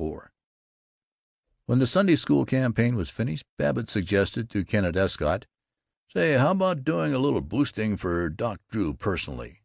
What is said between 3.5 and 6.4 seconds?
Babbitt suggested to Kenneth Escott, "Say,